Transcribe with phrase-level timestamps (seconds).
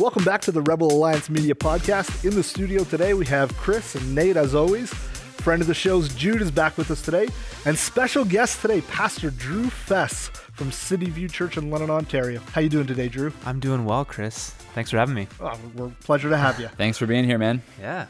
[0.00, 2.24] Welcome back to the Rebel Alliance Media Podcast.
[2.24, 4.88] In the studio today, we have Chris and Nate, as always.
[4.88, 7.28] Friend of the show's Jude is back with us today.
[7.66, 12.40] And special guest today, Pastor Drew Fess from City View Church in London, Ontario.
[12.52, 13.30] How you doing today, Drew?
[13.44, 14.52] I'm doing well, Chris.
[14.72, 15.28] Thanks for having me.
[15.38, 16.68] Oh, we're pleasure to have you.
[16.68, 17.62] Thanks for being here, man.
[17.78, 18.06] Yeah.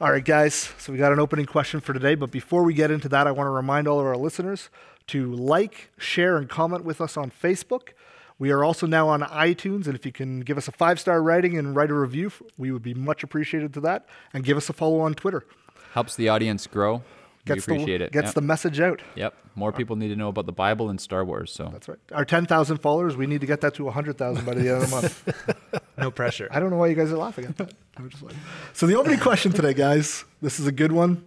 [0.00, 0.72] All right, guys.
[0.78, 3.30] So we got an opening question for today, but before we get into that, I
[3.30, 4.70] want to remind all of our listeners
[5.06, 7.90] to like, share, and comment with us on Facebook.
[8.38, 11.22] We are also now on iTunes, and if you can give us a five star
[11.22, 14.06] rating and write a review, we would be much appreciated to that.
[14.32, 15.46] And give us a follow on Twitter.
[15.94, 17.02] Helps the audience grow.
[17.46, 18.12] Gets we appreciate the, it.
[18.12, 18.34] Gets yep.
[18.34, 19.00] the message out.
[19.14, 19.34] Yep.
[19.54, 21.50] More people need to know about the Bible and Star Wars.
[21.50, 21.98] So That's right.
[22.12, 24.96] Our 10,000 followers, we need to get that to 100,000 by the end of the
[24.96, 25.82] month.
[25.98, 26.46] No pressure.
[26.50, 27.72] I don't know why you guys are laughing at that.
[27.96, 28.34] I'm just like,
[28.74, 31.26] so the opening question today, guys, this is a good one.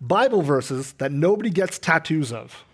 [0.00, 2.64] Bible verses that nobody gets tattoos of.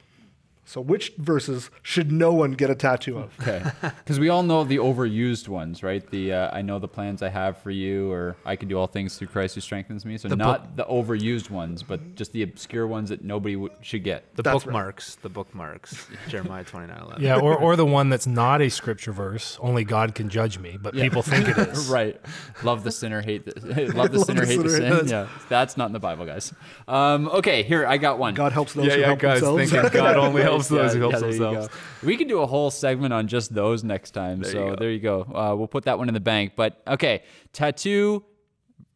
[0.69, 3.33] So which verses should no one get a tattoo of?
[3.41, 6.07] okay, because we all know the overused ones, right?
[6.11, 8.87] The uh, I know the plans I have for you, or I can do all
[8.87, 10.19] things through Christ who strengthens me.
[10.19, 14.37] So not the overused ones, but just the obscure ones that nobody w- should get.
[14.37, 14.65] The That's right.
[14.67, 15.15] bookmarks.
[15.15, 16.07] The bookmarks.
[16.29, 17.25] Jeremiah 29 11.
[17.25, 19.57] Yeah, or, or the one that's not a scripture verse.
[19.63, 21.87] Only God can judge me, but people think it is.
[21.89, 22.21] right.
[22.63, 25.09] Love the sinner, hate the love the sinner, hate the sinner, sin.
[25.09, 26.53] Yeah, that's not in the Bible, guys.
[26.87, 28.35] Um, okay, here I got one.
[28.35, 29.71] God helps those Yeah, who yeah, help guys themselves.
[29.71, 31.69] thinking God only helps Yeah, those who help yeah, there themselves.
[32.03, 34.45] We can do a whole segment on just those next time.
[34.45, 35.23] so you there you go.
[35.23, 36.53] Uh, we'll put that one in the bank.
[36.57, 38.25] But okay, tattoo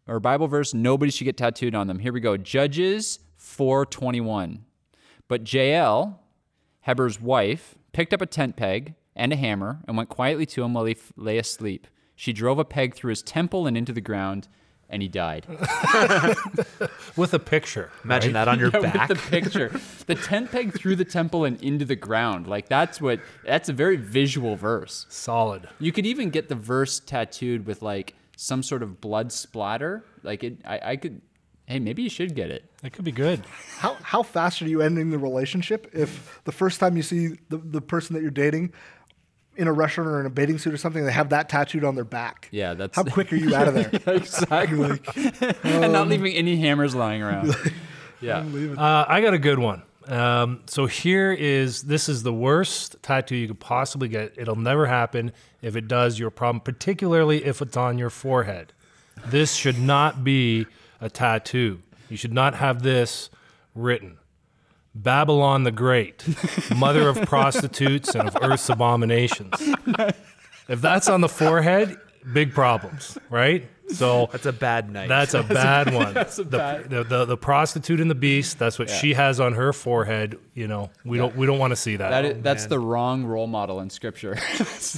[0.07, 0.75] or Bible verse.
[0.75, 1.99] Nobody should get tattooed on them.
[1.99, 2.37] Here we go.
[2.37, 4.65] Judges four twenty one.
[5.29, 6.21] But Jael,
[6.81, 10.75] Heber's wife, picked up a tent peg and a hammer and went quietly to him
[10.75, 11.87] while he f- lay asleep.
[12.15, 14.49] She drove a peg through his temple and into the ground,
[14.93, 15.47] and he died.
[17.17, 17.91] With a picture.
[18.05, 18.45] Imagine right?
[18.45, 19.09] that on your Yeah, back.
[19.09, 19.73] With the picture,
[20.07, 22.47] the tent peg through the temple and into the ground.
[22.47, 23.21] Like that's what.
[23.45, 25.07] That's a very visual verse.
[25.09, 25.69] Solid.
[25.81, 30.05] You could even get the verse tattooed with like some sort of blood splatter.
[30.23, 31.23] Like it, I, I could.
[31.67, 32.65] Hey, maybe you should get it.
[32.83, 33.41] That could be good.
[33.79, 37.57] How, how fast are you ending the relationship if the first time you see the,
[37.57, 38.73] the person that you're dating
[39.57, 41.95] in a restaurant or in a bathing suit or something, they have that tattooed on
[41.95, 42.49] their back?
[42.51, 43.91] Yeah, that's How quick are you out of there?
[44.15, 45.01] exactly.
[45.63, 47.55] and not leaving any hammers lying around.
[48.21, 48.45] yeah.
[48.77, 49.83] Uh, I got a good one.
[50.07, 54.35] Um, so here is this is the worst tattoo you could possibly get.
[54.37, 55.33] It'll never happen.
[55.61, 58.73] If it does, your problem, particularly if it's on your forehead.
[59.27, 60.67] This should not be
[61.01, 61.83] a tattoo.
[62.09, 63.31] You should not have this
[63.75, 64.19] written.
[64.95, 66.25] Babylon the Great,
[66.77, 69.55] mother of prostitutes and of earth's abominations.
[70.69, 71.97] If that's on the forehead,
[72.33, 73.69] big problems, right?
[73.89, 75.09] So That's a bad night.
[75.09, 76.17] that's a bad one.
[76.17, 78.59] a the, bad- The, the the prostitute and the beast.
[78.59, 80.39] That's what she has on her forehead.
[80.55, 82.11] You know, we don't we don't want to see that.
[82.11, 84.39] That is, oh, that's the wrong role model in scripture.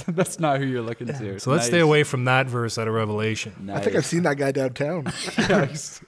[0.07, 1.39] that's not who you're looking to.
[1.39, 3.69] so let's stay away from that verse out of Revelation.
[3.73, 5.05] I think I've seen that guy downtown.
[5.37, 6.01] Nice.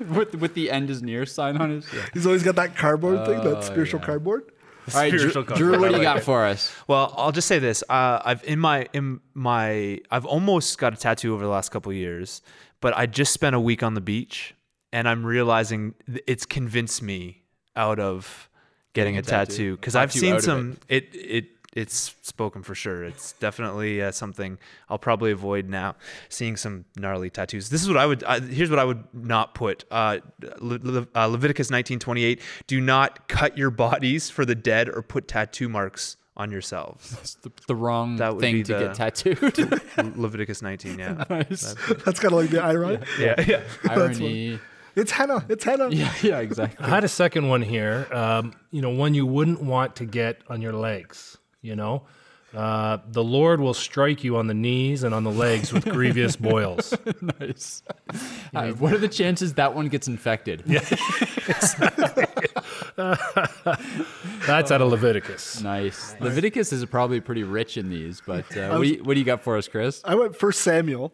[0.00, 1.86] with with the end is near sign on his.
[2.12, 4.06] He's always got that cardboard thing, that oh, spiritual yeah.
[4.06, 4.50] cardboard.
[4.94, 6.74] All right, Drew, Spiritual Drew, what do you like got for us?
[6.86, 7.82] Well, I'll just say this.
[7.88, 11.90] Uh, I've in my in my I've almost got a tattoo over the last couple
[11.90, 12.42] of years,
[12.80, 14.54] but I just spent a week on the beach,
[14.92, 15.94] and I'm realizing
[16.26, 17.42] it's convinced me
[17.76, 18.50] out of
[18.92, 19.52] getting a tattoo.
[19.52, 20.76] tattoo because I've seen out of some.
[20.88, 23.04] It it it's spoken for sure.
[23.04, 24.58] It's definitely uh, something
[24.88, 25.96] I'll probably avoid now.
[26.28, 27.68] Seeing some gnarly tattoos.
[27.68, 28.22] This is what I would.
[28.24, 29.84] Uh, here's what I would not put.
[29.90, 30.18] Uh,
[30.60, 32.40] Le- Le- uh, Leviticus 19:28.
[32.66, 37.16] Do not cut your bodies for the dead or put tattoo marks on yourselves.
[37.20, 40.16] It's the, the wrong That would thing be to the- get tattooed.
[40.16, 40.98] Leviticus 19.
[40.98, 41.24] Yeah.
[41.30, 41.74] nice.
[42.04, 42.98] That's kind of like the irony.
[43.20, 43.40] Yeah.
[43.46, 43.62] Yeah.
[43.88, 44.58] Irony.
[44.96, 45.44] It's henna.
[45.48, 45.90] It's henna.
[45.90, 46.84] Yeah, yeah, exactly.
[46.86, 48.06] I had a second one here.
[48.12, 51.36] Um, you know, one you wouldn't want to get on your legs.
[51.64, 52.02] You know,
[52.54, 56.36] uh, the Lord will strike you on the knees and on the legs with grievous
[56.36, 56.94] boils.
[57.40, 57.82] nice.
[58.54, 60.62] Uh, what are the chances that one gets infected?
[60.74, 60.80] Yeah.
[64.46, 65.62] That's out of Leviticus.
[65.62, 66.14] Nice.
[66.20, 69.26] Leviticus is probably pretty rich in these, but uh, what, do you, what do you
[69.26, 70.00] got for us, Chris?
[70.04, 71.12] I went first Samuel.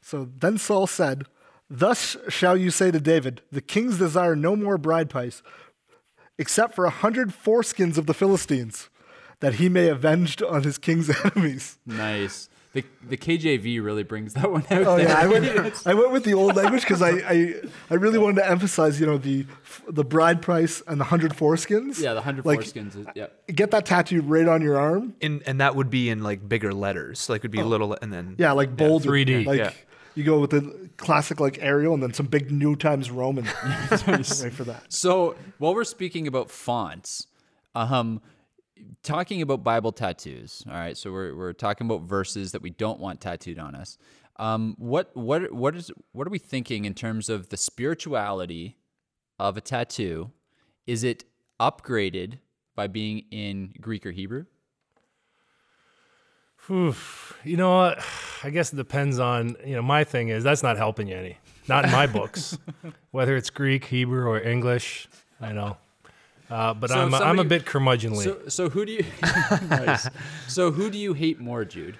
[0.00, 1.24] So then Saul said,
[1.68, 5.42] Thus shall you say to David, the kings desire no more bride price,
[6.38, 8.88] except for a hundred foreskins of the Philistines,
[9.40, 11.78] that he may avenge on his king's enemies.
[11.86, 12.48] Nice.
[12.72, 14.86] The, the KJV really brings that one out.
[14.86, 15.08] Oh there.
[15.08, 17.54] yeah, I went, I went with the old language because I, I
[17.90, 19.44] I really wanted to emphasize, you know, the
[19.88, 22.00] the bride price and the hundred foreskins.
[22.00, 22.96] yeah, the hundred like, foreskins.
[22.96, 23.26] Is, yeah.
[23.48, 25.14] Get that tattooed right on your arm.
[25.20, 27.28] In, and that would be in like bigger letters.
[27.28, 28.34] Like would be little and then Oh.
[28.38, 29.46] Yeah, like bold 3D.
[29.46, 29.72] Like Yeah.
[30.14, 33.46] you go with the classic like Arial and then some big New Times Roman.
[34.06, 34.84] Wait for that.
[34.88, 37.26] So while we're speaking about fonts,
[37.74, 38.20] um,
[39.02, 40.64] talking about Bible tattoos.
[40.68, 43.98] All right, so we're we're talking about verses that we don't want tattooed on us.
[44.36, 48.76] Um, what what what is what are we thinking in terms of the spirituality
[49.38, 50.30] of a tattoo?
[50.86, 51.24] Is it
[51.60, 52.38] upgraded
[52.74, 54.46] by being in Greek or Hebrew?
[56.68, 57.38] Oof.
[57.44, 58.04] You know what?
[58.42, 61.38] I guess it depends on, you know, my thing is that's not helping you any.
[61.68, 62.56] Not in my books.
[63.10, 65.08] Whether it's Greek, Hebrew, or English,
[65.40, 65.76] I know.
[66.50, 68.24] Uh, but So I'm, I'm a bit curmudgeonly.
[68.24, 69.04] So so who do you
[69.68, 70.08] nice.
[70.48, 71.96] So who do you hate more, Jude?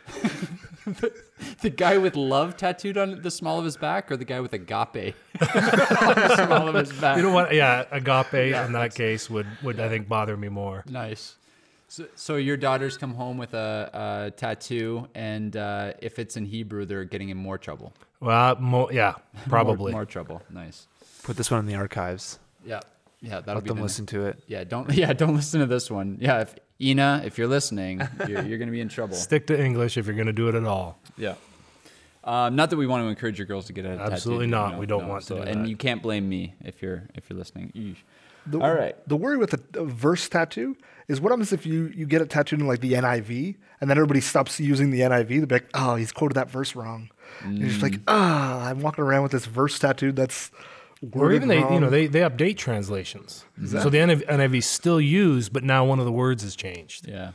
[0.85, 1.13] the,
[1.63, 4.53] the guy with love tattooed on the small of his back, or the guy with
[4.53, 7.17] agape on the small of his back?
[7.17, 7.55] you know what?
[7.55, 10.85] Yeah, agape in that case would, would I think bother me more.
[10.89, 11.37] Nice.
[11.89, 16.45] So, so your daughters come home with a, a tattoo, and uh, if it's in
[16.45, 17.93] Hebrew, they're getting in more trouble.
[18.21, 19.15] Well, mo- yeah,
[19.49, 19.91] probably.
[19.91, 20.43] more, more trouble.
[20.51, 20.87] Nice.
[21.25, 22.39] Put this one in the archives.
[22.65, 22.81] Yeah,
[23.21, 23.41] yeah.
[23.41, 24.43] That'll Let be them the- listen to it.
[24.47, 26.19] Yeah, don't yeah don't listen to this one.
[26.21, 29.15] Yeah, if Ina, if you're listening, you're, you're gonna be in trouble.
[29.15, 30.99] Stick to English if you're going to do it at all.
[31.19, 31.35] Yeah.
[32.25, 34.13] Um, not that we want to encourage your girls to get a tattoo.
[34.13, 34.79] Absolutely not.
[34.79, 35.69] We don't want to do And that.
[35.69, 37.73] you can't blame me if you're if you're listening.
[37.75, 37.97] Eesh.
[38.47, 38.97] The, All right.
[39.09, 40.77] The worry with a, a verse tattoo
[41.09, 43.97] is what happens if you, you get it tattooed in like the NIV and then
[43.99, 45.47] everybody stops using the NIV.
[45.47, 47.11] They're like, oh, he's quoted that verse wrong.
[47.43, 47.83] And you're just Mm.
[47.83, 50.51] like, ah, I'm walking around with this verse tattooed that's
[51.13, 53.45] Or even they, you know, they, they update translations.
[53.67, 57.09] So the NIV, NIV is still used, but now one of the words has changed.
[57.09, 57.33] Yeah.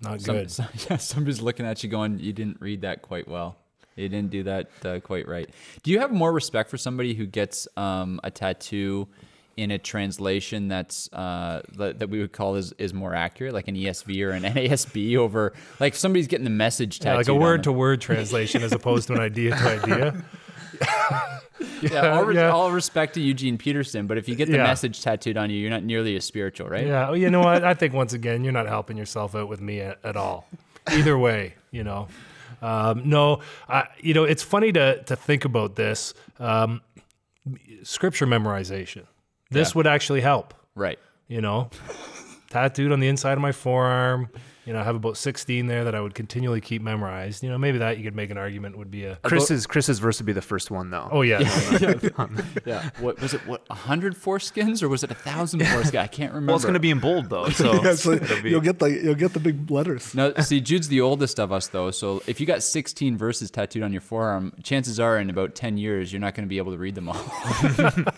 [0.00, 0.50] Not Some, good.
[0.50, 0.96] some- yeah.
[0.96, 3.56] Somebody's looking at you going, "You didn't read that quite well.
[3.96, 5.50] You didn't do that uh, quite right."
[5.82, 9.08] Do you have more respect for somebody who gets um, a tattoo
[9.56, 13.68] in a translation that's uh, that, that we would call is, is more accurate, like
[13.68, 17.64] an ESV or an NASB, over like somebody's getting the message Yeah, like a word
[17.64, 20.24] to word translation as opposed to an idea to idea.
[21.82, 22.50] Yeah, all, res- yeah.
[22.50, 24.64] all respect to Eugene Peterson, but if you get the Yeah.
[24.64, 26.86] message tattooed on you, you're not nearly as spiritual, right?
[26.86, 27.06] Yeah.
[27.08, 27.64] Well, you know what?
[27.64, 30.46] I think once again, you're not helping yourself out with me at, at all.
[30.90, 32.08] Either way, you know.
[32.62, 36.12] Um, no, I, you know, it's funny to to think about this.
[36.38, 36.82] Um,
[37.82, 39.04] scripture memorization.
[39.50, 39.72] This Yeah.
[39.76, 40.52] would actually help.
[40.74, 40.98] Right.
[41.28, 41.70] You know,
[42.50, 44.28] tattooed on the inside of my forearm.
[44.66, 47.42] You know, I have about 16 there that I would continually keep memorized.
[47.42, 49.16] You know, maybe that you could make an argument would be a.
[49.16, 51.08] Chris's Chris's verse would be the first one though.
[51.10, 51.38] Oh yeah,
[52.18, 52.36] um,
[52.66, 52.90] Yeah.
[53.00, 53.40] What was it?
[53.46, 55.98] What a hundred foreskins, or was it a thousand foreskins?
[55.98, 56.50] I can't remember.
[56.50, 58.90] Well, it's going to be in bold though, so Yeah, so be- you'll get the
[58.90, 60.14] you'll get the big letters.
[60.14, 61.90] No, see, Jude's the oldest of us, though.
[61.90, 65.78] So if you got 16 verses tattooed on your forearm, chances are in about 10
[65.78, 67.14] years you're not going to be able to read them all.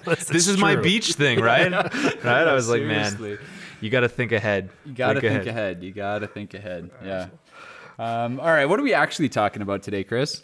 [0.07, 1.71] this is my beach thing, right?
[1.73, 2.27] right?
[2.27, 3.39] I was like, man,
[3.83, 4.71] you got to think ahead.
[4.87, 5.83] You got to think ahead.
[5.83, 6.91] You got to think ahead.
[7.05, 7.29] Yeah.
[7.99, 8.65] Um, all right.
[8.67, 10.43] What are we actually talking about today, Chris?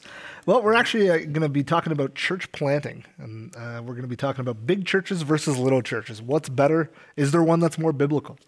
[0.49, 4.01] Well, we're actually uh, going to be talking about church planting, and uh, we're going
[4.01, 6.23] to be talking about big churches versus little churches.
[6.23, 6.91] What's better?
[7.17, 8.39] Is there one that's more biblical?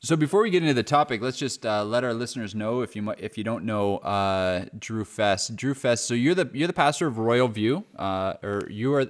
[0.00, 2.96] So before we get into the topic, let's just uh, let our listeners know if
[2.96, 5.54] you mi- if you don't know uh, Drew Fest.
[5.54, 6.06] Drew Fest.
[6.06, 9.06] So you're the you're the pastor of Royal View, uh, or you are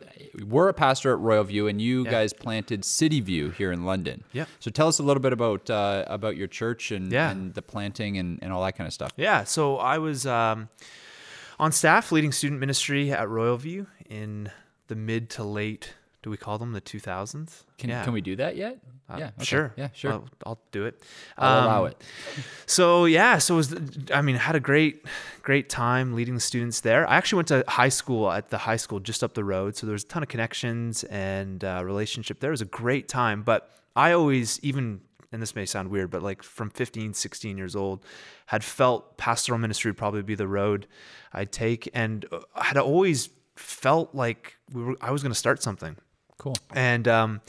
[0.46, 4.22] were a pastor at Royal View, and you guys planted City View here in London.
[4.34, 4.44] Yeah.
[4.60, 7.30] So tell us a little bit about uh, about your church and, Yeah.
[7.30, 9.12] and the planting and, and all that kind of stuff.
[9.16, 10.68] Yeah, so I was um,
[11.62, 14.50] on staff leading student ministry at Royal View in
[14.88, 15.94] the mid to late.
[16.22, 17.62] Do we call them the 2000s?
[17.78, 18.02] Can yeah.
[18.02, 18.78] can we do that yet?
[19.08, 19.26] Uh, yeah.
[19.36, 19.44] okay.
[19.44, 19.72] Sure.
[19.76, 19.88] Yeah.
[19.92, 20.12] Sure.
[20.12, 21.00] I'll, I'll do it.
[21.38, 22.02] I'll allow Um, it.
[22.66, 23.76] So yeah, so it was
[24.12, 25.06] I mean had a great
[25.42, 27.08] great time leading the students there.
[27.08, 29.86] I actually went to high school at the high school just up the road, so
[29.86, 32.50] there was a ton of connections and uh, relationship there.
[32.50, 35.00] It was a great time, but I always even
[35.32, 38.04] and this may sound weird, but like from 15, 16 years old,
[38.46, 40.86] had felt pastoral ministry would probably be the road
[41.32, 45.38] I'd take, and uh, I had always felt like we were, I was going to
[45.38, 45.96] start something.
[46.38, 46.56] Cool.
[46.74, 47.40] And um,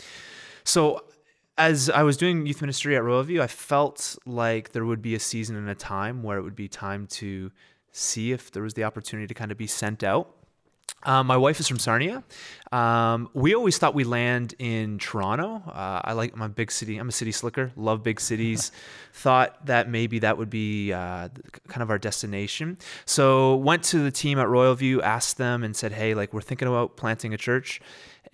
[0.63, 1.03] so,
[1.57, 5.15] as I was doing youth ministry at Royal View, I felt like there would be
[5.15, 7.51] a season and a time where it would be time to
[7.91, 10.35] see if there was the opportunity to kind of be sent out.
[11.05, 12.23] Um, my wife is from Sarnia.
[12.71, 15.61] Um, we always thought we land in Toronto.
[15.67, 16.97] Uh, I like I'm big city.
[16.97, 17.71] I'm a city slicker.
[17.75, 18.71] Love big cities.
[19.13, 21.29] thought that maybe that would be uh,
[21.67, 22.77] kind of our destination.
[23.05, 26.41] So went to the team at Royal View, asked them, and said, "Hey, like we're
[26.41, 27.81] thinking about planting a church."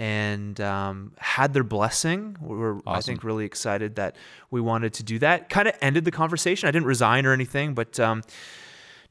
[0.02, 2.38] and um, had their blessing.
[2.40, 4.16] We were, I think, really excited that
[4.50, 5.50] we wanted to do that.
[5.50, 6.70] Kind of ended the conversation.
[6.70, 8.24] I didn't resign or anything, but um,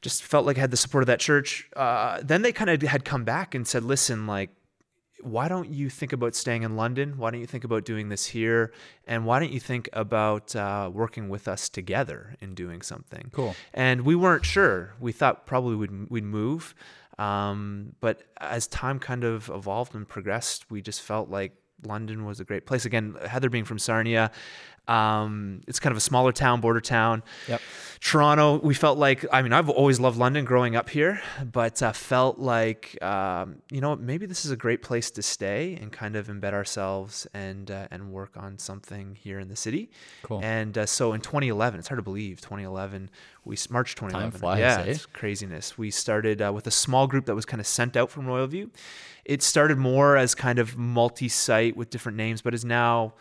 [0.01, 1.69] just felt like I had the support of that church.
[1.75, 4.51] Uh, then they kind of had come back and said, "Listen, like."
[5.21, 7.17] Why don't you think about staying in London?
[7.17, 8.71] Why don't you think about doing this here?
[9.05, 13.29] And why don't you think about uh, working with us together in doing something?
[13.33, 13.53] Cool.
[13.73, 14.95] And we weren't sure.
[14.97, 16.73] We thought probably we'd, we'd move.
[17.17, 21.51] Um, but as time kind of evolved and progressed, we just felt like
[21.85, 22.85] London was a great place.
[22.85, 24.31] Again, Heather being from Sarnia,
[24.89, 27.23] Um, it's kind of a smaller town, border town.
[27.47, 27.61] Yep.
[28.01, 31.91] Toronto, we felt like, I mean, I've always loved London growing up here, but uh,
[31.91, 36.15] felt like, um, you know, maybe this is a great place to stay and kind
[36.15, 39.89] of embed ourselves and uh, and work on something here in the city.
[40.23, 40.39] Cool.
[40.41, 43.09] And uh, so in 2011, it's hard to believe, 2011,
[43.43, 44.31] we March 2011.
[44.31, 44.91] Time flies, yeah, eh?
[44.91, 45.77] it's craziness.
[45.77, 48.47] We started uh, with a small group that was kind of sent out from Royal
[48.47, 48.71] View.
[49.25, 53.13] It started more as kind of multi-site with different names, but is now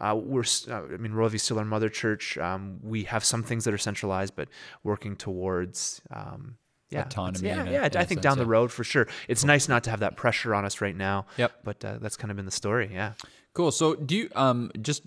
[0.00, 2.38] uh, we're, uh, I mean, Royal is still our mother church.
[2.38, 4.48] Um, we have some things that are centralized, but
[4.82, 6.56] working towards, um,
[6.90, 7.82] yeah, Autonomy Yeah, yeah.
[7.82, 9.06] a I think sense, down the road for sure.
[9.28, 11.26] It's nice not to have that pressure on us right now.
[11.36, 11.52] Yep.
[11.62, 12.90] But uh, that's kind of been the story.
[12.92, 13.12] Yeah.
[13.52, 13.72] Cool.
[13.72, 15.02] So, do you um just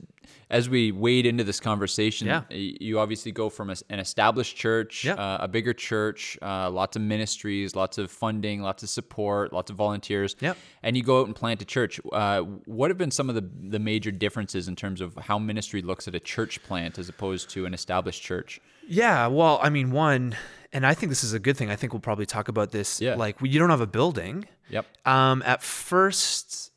[0.50, 2.44] as we wade into this conversation, Yeah.
[2.50, 5.14] you obviously go from a an established church, Yeah.
[5.14, 9.72] uh, a bigger church, uh, lots of ministries, lots of funding, lots of support, lots
[9.72, 10.58] of volunteers, Yep.
[10.84, 12.00] and you go out and plant a church.
[12.12, 15.82] Uh, what have been some of the the major differences in terms of how ministry
[15.82, 18.60] looks at a church plant as opposed to an established church?
[18.88, 20.36] Yeah, well, I mean, one,
[20.74, 21.70] and I think this is a good thing.
[21.70, 23.00] I think we'll probably talk about this.
[23.00, 23.16] Yeah.
[23.16, 24.46] Like, you don't have a building.
[24.70, 24.86] Yep.
[25.06, 26.73] Um, at first,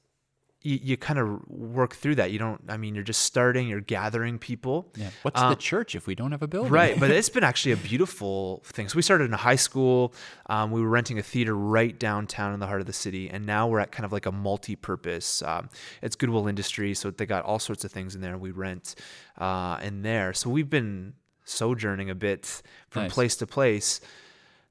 [0.66, 2.30] you, you kind of work through that.
[2.32, 2.60] You don't.
[2.68, 3.68] I mean, you're just starting.
[3.68, 4.92] You're gathering people.
[4.96, 5.10] Yeah.
[5.22, 6.72] What's Um, the church if we don't have a building?
[6.72, 8.88] Right, but it's been actually a beautiful thing.
[8.88, 10.12] So we started in a high school.
[10.46, 13.46] Um, we were renting a theater right downtown in the heart of the city, and
[13.46, 15.42] now we're at kind of like a multi-purpose.
[15.42, 15.68] Um,
[16.02, 18.36] it's Goodwill Industries, so they got all sorts of things in there.
[18.36, 18.94] We rent
[19.38, 23.12] uh, in there, so we've been sojourning a bit from Nice.
[23.14, 24.00] place to place.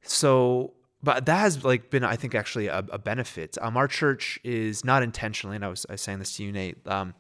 [0.04, 0.74] So,
[1.06, 3.58] but that has like been, I think, actually a, a benefit.
[3.62, 6.52] Um, our church is not intentionally, and I was, I was saying this to you,
[6.52, 6.78] Nate.
[6.88, 7.14] Um,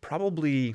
[0.00, 0.74] probably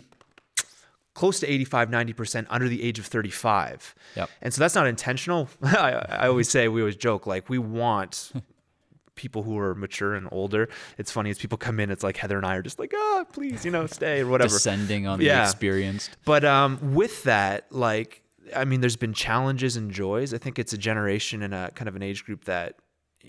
[1.13, 4.29] close to 85 90% under the age of 35 Yep.
[4.41, 8.31] and so that's not intentional I, I always say we always joke like we want
[9.15, 12.37] people who are mature and older it's funny as people come in it's like heather
[12.37, 15.25] and i are just like ah please you know stay or whatever Descending on the
[15.43, 16.11] experienced.
[16.23, 18.23] but um, with that, like,
[18.55, 20.33] I mean, there's been challenges and joys.
[20.33, 22.75] I think it's a generation and a kind of an age group that,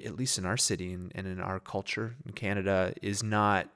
[0.05, 3.69] at least in our city and, and in our culture in Canada, is not.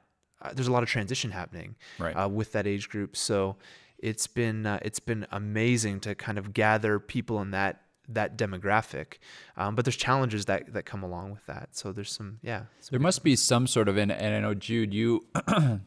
[0.43, 2.13] Uh, there's a lot of transition happening Right.
[2.13, 3.17] uh, with that age group.
[3.17, 3.57] So
[3.99, 9.15] it's been uh, it's been amazing to kind of gather people in that that demographic.
[9.57, 11.71] Um, but there's challenges that that come along with that.
[11.73, 12.65] So there's some yeah.
[12.81, 15.27] some There must be some sort of, and, and I know Jude, you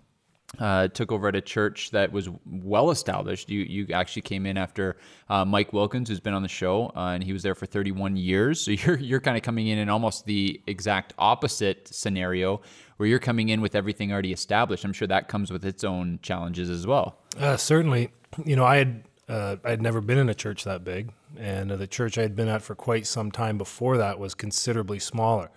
[0.58, 3.50] uh, took over at a church that was well established.
[3.50, 4.98] You you actually came in after
[5.30, 8.18] uh, Mike Wilkins, who's been on the show, uh, and he was there for 31
[8.18, 8.62] years.
[8.62, 12.62] So you're you're kind of coming in in almost the exact opposite scenario,
[12.98, 14.84] where you're coming in with everything already established.
[14.84, 17.20] I'm sure that comes with its own challenges as well.
[17.38, 18.10] Uh, certainly,
[18.44, 21.70] you know, I had uh, I had never been in a church that big, and
[21.70, 25.52] the church I had been at for quite some time before that was considerably smaller,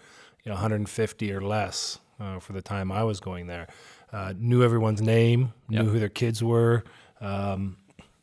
[0.45, 3.69] you know, 150 or less uh, for the time I was going there.
[4.13, 6.85] Uh, knew everyone's name, knew who their kids were.
[7.21, 7.79] Um,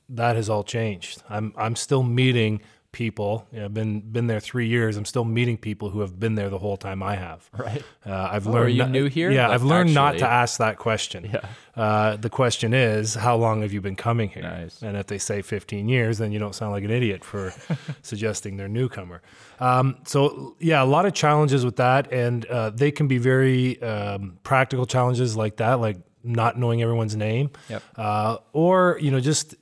[0.09, 1.23] that has all changed.
[1.29, 3.47] I'm I'm still meeting people.
[3.51, 4.97] You know, I've been been there three years.
[4.97, 7.49] I'm still meeting people who have been there the whole time I have.
[7.59, 7.83] Right.
[8.05, 8.65] Uh, I've Oh, learned.
[8.65, 9.29] are you not- new here?
[9.31, 11.29] Yeah, Like, I've learned not to ask that question.
[11.31, 11.41] Yeah.
[11.75, 14.43] Uh, the question is, how long have you been coming here?
[14.43, 14.81] Nice.
[14.81, 17.53] And if they say 15 years, then you don't sound like an idiot for
[18.01, 19.21] suggesting they're newcomer.
[19.59, 23.81] Um, so yeah, a lot of challenges with that, and uh, they can be very
[23.81, 27.83] um, practical challenges like that, like not knowing everyone's name, Yep.
[27.95, 29.55] uh, or you know, just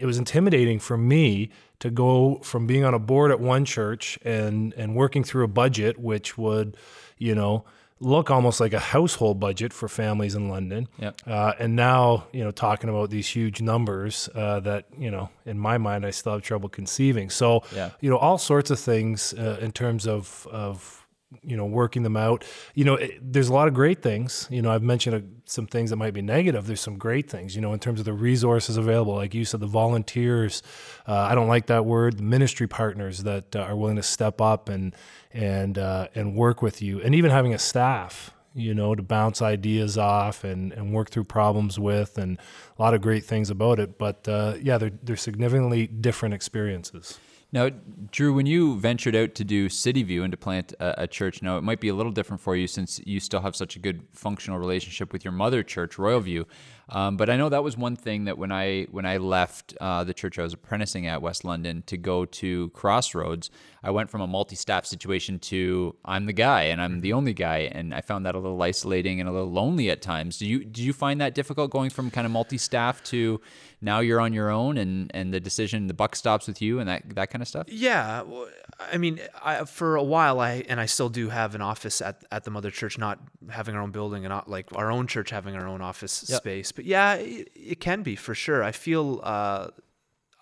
[0.00, 4.18] it was intimidating for me to go from being on a board at one church
[4.24, 6.76] and and working through a budget which would,
[7.18, 7.64] you know,
[8.02, 10.88] look almost like a household budget for families in London.
[10.98, 11.20] Yep.
[11.26, 15.58] Uh, and now, you know, talking about these huge numbers uh, that, you know, in
[15.58, 17.28] my mind, I still have trouble conceiving.
[17.28, 17.90] So, Yeah.
[18.00, 20.99] you know, all sorts of things uh, in terms of, of,
[21.42, 22.44] you know, working them out.
[22.74, 24.48] You know, it, there's a lot of great things.
[24.50, 26.66] You know, I've mentioned uh, some things that might be negative.
[26.66, 29.14] There's some great things, you know, in terms of the resources available.
[29.14, 30.62] Like you said, the volunteers,
[31.06, 34.40] uh, I don't like that word, the ministry partners that uh, are willing to step
[34.40, 34.94] up and,
[35.32, 37.00] and, uh, and work with you.
[37.00, 41.24] And even having a staff, you know, to bounce ideas off and, and work through
[41.24, 42.38] problems with, and
[42.76, 43.98] a lot of great things about it.
[43.98, 47.20] But uh, yeah, they're, they're significantly different experiences.
[47.52, 47.70] Now,
[48.12, 51.42] Drew, when you ventured out to do City View and to plant a, a church,
[51.42, 53.80] now it might be a little different for you since you still have such a
[53.80, 56.46] good functional relationship with your mother church, Royal View.
[56.90, 60.02] Um, but I know that was one thing that when I when I left uh,
[60.04, 63.48] the church I was apprenticing at West London to go to Crossroads,
[63.82, 67.70] I went from a multi-staff situation to I'm the guy and I'm the only guy,
[67.72, 70.38] and I found that a little isolating and a little lonely at times.
[70.38, 73.40] Do you do you find that difficult going from kind of multi-staff to
[73.80, 76.88] now you're on your own and and the decision the buck stops with you and
[76.88, 77.66] that that kind of stuff?
[77.68, 78.48] Yeah, well,
[78.92, 82.24] I mean, I, for a while, I and I still do have an office at
[82.32, 85.30] at the mother church, not having our own building and not like our own church
[85.30, 86.38] having our own office Yep.
[86.38, 86.72] space.
[86.80, 88.64] But yeah, it, it can be for sure.
[88.64, 89.68] I feel uh,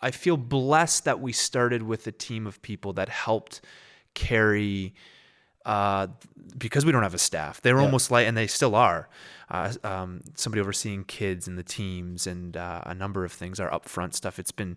[0.01, 3.61] I feel blessed that we started with a team of people that helped
[4.15, 4.95] carry
[5.65, 6.07] uh,
[6.57, 7.61] because we don't have a staff.
[7.61, 9.09] They're almost like, and they still are.
[9.51, 13.71] Uh, um, somebody overseeing kids and the teams and uh, a number of things, our
[13.71, 14.39] upfront stuff.
[14.39, 14.77] It's been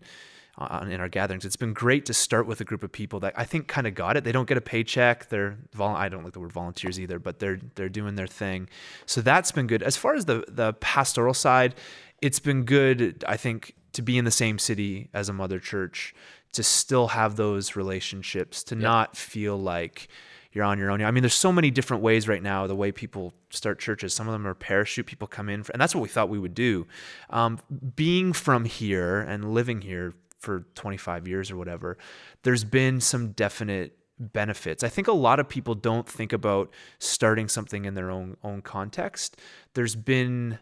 [0.90, 1.46] in our gatherings.
[1.46, 3.96] It's been great to start with a group of people that I think kind of
[3.96, 4.24] got it.
[4.24, 5.30] They don't get a paycheck.
[5.30, 8.70] They're vol- I don't like the word volunteers either, but they're they're doing their thing.
[9.06, 9.84] So that's been good.
[9.84, 11.76] As far as the the pastoral side,
[12.22, 13.24] it's been good.
[13.28, 16.14] I think to be in the same city as a mother church,
[16.54, 20.08] to still have those relationships, to not feel like
[20.54, 21.02] you're on your own.
[21.02, 24.14] I mean, there's so many different ways right now the way people start churches.
[24.14, 26.40] Some of them are parachute people come in, for, and that's what we thought we
[26.40, 26.88] would do.
[27.30, 27.60] Um,
[27.96, 31.98] being from here and living here for 25 years or whatever,
[32.44, 34.84] there's been some definite benefits.
[34.84, 38.62] I think a lot of people don't think about starting something in their own own
[38.62, 39.38] context.
[39.74, 40.60] There's been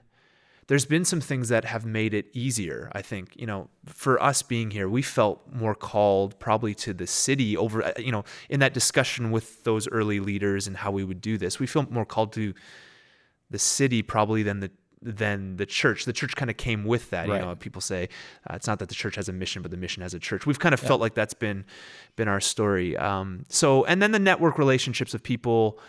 [0.67, 2.91] there's been some things that have made it easier.
[2.93, 7.07] I think, you know, for us being here, we felt more called probably to the
[7.07, 11.03] city over, uh, you know, in that discussion with those early leaders and how we
[11.03, 11.59] would do this.
[11.59, 12.53] We feel more called to
[13.49, 14.69] the city probably than the
[15.01, 16.05] than the church.
[16.05, 17.27] The church kind of came with that.
[17.27, 17.39] Right.
[17.39, 18.09] You know, people say
[18.49, 20.45] uh, it's not that the church has a mission, but the mission has a church.
[20.45, 21.65] We've kind of felt like that's been
[22.15, 22.97] been our story.
[22.97, 25.79] Um, so, and then the network relationships of people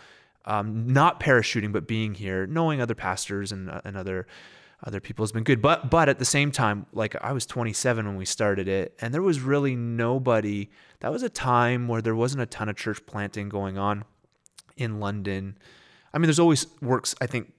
[0.45, 4.27] um, not parachuting but being here, knowing other pastors and uh, and other
[4.83, 5.61] other people has been good.
[5.61, 9.13] But but at the same time, like I was 27 when we started it, and
[9.13, 10.69] there was really nobody.
[11.01, 14.05] That was a time where there wasn't a ton of church planting going on
[14.77, 15.57] in London.
[16.13, 17.15] I mean, there's always works.
[17.21, 17.53] I think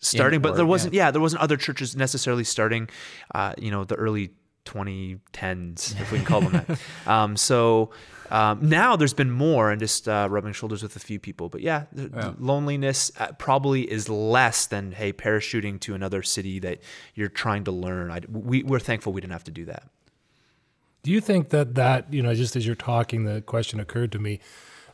[0.00, 0.94] starting, but there wasn't.
[0.94, 1.10] Yeah.
[1.10, 2.88] there wasn't other churches necessarily starting.
[3.34, 4.30] Uh, you know, the early
[4.64, 6.78] 2010s, if we can call them that.
[7.06, 7.90] Um, so
[8.30, 11.48] um, now there's been more, and just uh, rubbing shoulders with a few people.
[11.48, 12.32] But yeah, Yeah.
[12.38, 16.78] loneliness uh, probably is less than hey parachuting to another city that
[17.14, 18.10] you're trying to learn.
[18.10, 19.84] I, we, we're thankful we didn't have to do that.
[21.02, 24.18] Do you think that that you know, just as you're talking, the question occurred to
[24.18, 24.40] me.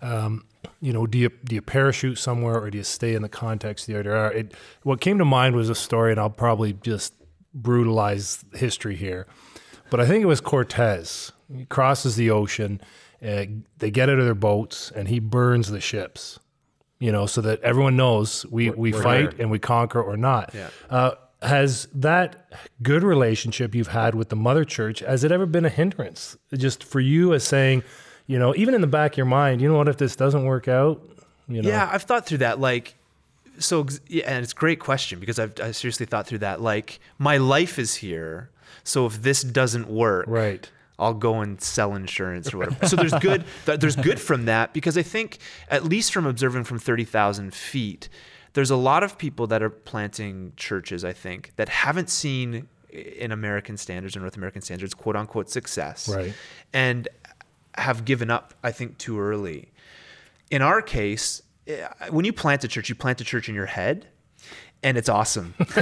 [0.03, 0.45] Um,
[0.81, 3.89] you know, do you do you parachute somewhere or do you stay in the context
[3.89, 4.31] of the other?
[4.33, 7.15] It what came to mind was a story, and I'll probably just
[7.55, 9.27] brutalize history here,
[9.91, 11.33] but I think it was Cortez.
[11.55, 12.81] He crosses the ocean.
[13.23, 13.47] Uh,
[13.79, 16.39] they get out of their boats, and he burns the ships.
[16.99, 20.55] You know, so that everyone knows we we fight and we conquer or not.
[20.55, 20.69] Yeah.
[20.89, 22.51] Uh, has that
[22.83, 26.83] good relationship you've had with the mother church has it ever been a hindrance just
[26.83, 27.83] for you as saying
[28.27, 30.45] you know even in the back of your mind you know what if this doesn't
[30.45, 31.03] work out
[31.49, 32.59] you know Yeah, I've thought through that.
[32.61, 32.95] Like,
[33.59, 36.61] so, yeah, and it's a great question because I've I seriously thought through that.
[36.61, 38.51] Like, my life is here.
[38.85, 42.87] So if this doesn't work, right I'll go and sell insurance or whatever.
[42.87, 46.79] So there's good there's good from that because I think at least from observing from
[46.79, 48.09] 30,000 feet,
[48.55, 52.99] there's a lot of people that are planting churches, I think, that haven't seen eh,
[53.19, 56.09] in American standards or North American standards, quote unquote success.
[56.09, 56.33] Right.
[56.73, 57.09] And
[57.79, 59.69] have given up, I think, too early.
[60.51, 63.67] In our case, eh, when you plant a church, you plant a church in your
[63.67, 64.09] head.
[64.83, 65.55] And it's awesome,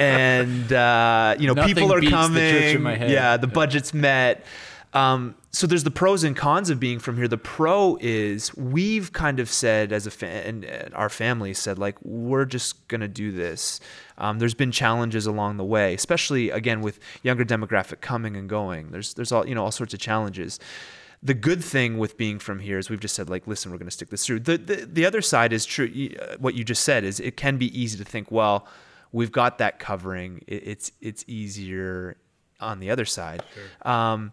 [0.00, 2.38] and uh, you know Nothing people are the coming.
[2.50, 3.10] church in my head.
[3.10, 4.44] Yeah, the budget's met.
[4.94, 7.26] Um, so there's the pros and cons of being from here.
[7.28, 11.96] The pro is we've kind of said as a fan, and our family said like
[12.02, 13.80] we're just gonna do this.
[14.18, 18.90] Um, there's been challenges along the way, especially again with younger demographic coming and going.
[18.90, 20.58] There's there's all you know all sorts of challenges.
[21.22, 23.86] The good thing with being from here is we've just said like, listen, we're going
[23.86, 24.40] to stick this through.
[24.40, 25.88] The, the the other side is true.
[26.20, 28.66] uh, What you just said is it can be easy to think, well,
[29.12, 30.42] we've got that covering.
[30.48, 32.16] It, it's it's easier
[32.60, 33.42] on the other side.
[33.82, 34.32] Um,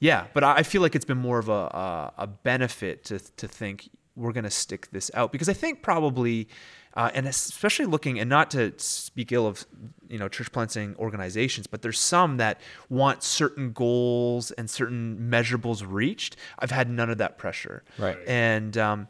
[0.00, 3.48] yeah, but I feel like it's been more of a a, a benefit to to
[3.48, 6.48] think we're going to stick this out because I think probably.
[6.94, 9.64] Uh, and especially looking, and not to speak ill of,
[10.08, 15.84] you know, church planting organizations, but there's some that want certain goals and certain measurables
[15.86, 16.34] reached.
[16.58, 18.18] I've had none of that pressure, Right.
[18.26, 19.06] And um,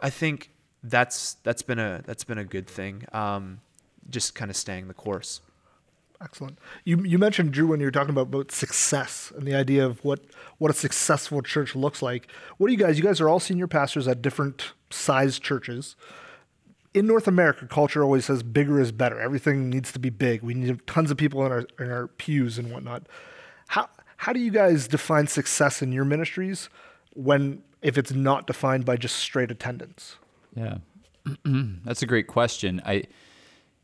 [0.00, 0.52] I think
[0.84, 3.04] that's that's been a that's been a good thing.
[3.12, 3.60] Um,
[4.08, 5.40] just kind of staying the course.
[6.22, 6.58] Excellent.
[6.84, 10.02] You you mentioned Drew when you were talking about, about success and the idea of
[10.04, 10.20] what
[10.58, 12.30] what a successful church looks like.
[12.56, 12.98] What do you guys?
[12.98, 15.96] You guys are all senior pastors at different sized churches.
[16.94, 19.20] In North America, culture always says bigger is better.
[19.20, 20.42] Everything needs to be big.
[20.42, 23.06] We need tons of people in our in our pews and whatnot.
[23.68, 26.70] How how do you guys define success in your ministries
[27.14, 30.16] when if it's not defined by just straight attendance?
[30.54, 30.78] Yeah,
[31.84, 32.80] that's a great question.
[32.86, 33.04] I,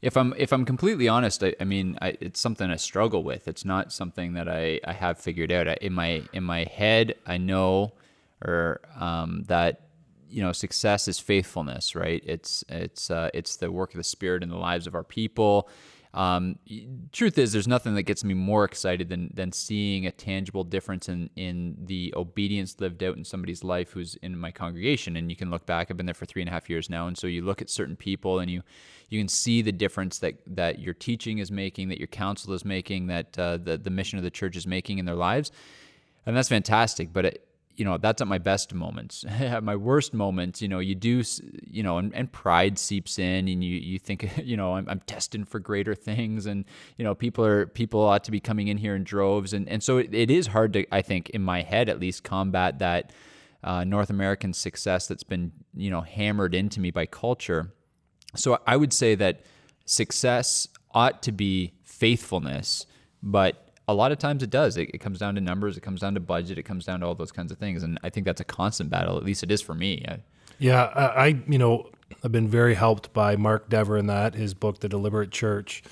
[0.02, 3.46] if I'm if I'm completely honest, I, I mean, I, it's something I struggle with.
[3.46, 5.68] It's not something that I, I have figured out.
[5.68, 7.92] I, in my in my head, I know,
[8.44, 9.82] or um, that
[10.28, 12.22] you know, success is faithfulness, right?
[12.26, 15.68] It's it's uh, it's the work of the Spirit in the lives of our people.
[16.14, 16.58] Um,
[17.10, 21.08] truth is, there's nothing that gets me more excited than than seeing a tangible difference
[21.08, 25.16] in in the obedience lived out in somebody's life who's in my congregation.
[25.16, 25.90] And you can look back.
[25.90, 27.70] I've been there for three and a half years now, and so you look at
[27.70, 28.62] certain people and you
[29.08, 32.64] you can see the difference that that your teaching is making, that your counsel is
[32.64, 35.50] making, that uh, the the mission of the church is making in their lives
[36.26, 37.12] and that's fantastic.
[37.12, 39.24] But it, you know, that's at my best moments.
[39.28, 41.22] at my worst moments, you know, you do,
[41.64, 45.00] you know, and, and pride seeps in, and you you think, you know, I'm, I'm
[45.06, 46.64] destined for greater things, and
[46.96, 49.82] you know, people are people ought to be coming in here in droves, and and
[49.82, 53.12] so it, it is hard to, I think, in my head at least, combat that
[53.64, 57.72] uh, North American success that's been you know hammered into me by culture.
[58.34, 59.42] So I would say that
[59.84, 62.86] success ought to be faithfulness,
[63.22, 64.76] but a lot of times it does.
[64.76, 67.06] It, it comes down to numbers, it comes down to budget, it comes down to
[67.06, 67.82] all those kinds of things.
[67.82, 69.16] And I think that's a constant battle.
[69.16, 70.04] At least it is for me.
[70.08, 70.18] I,
[70.58, 71.90] Yeah, I, I you know
[72.24, 75.82] I've been very helped by Mark Dever in that his book, The Deliberate Church.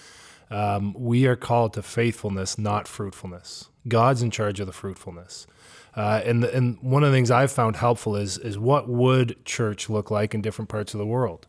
[0.51, 3.69] Um, we are called to faithfulness, not fruitfulness.
[3.87, 5.47] God's in charge of the fruitfulness.
[5.95, 9.89] Uh, and and one of the things I've found helpful is is what would church
[9.89, 11.47] look like in different parts of the world.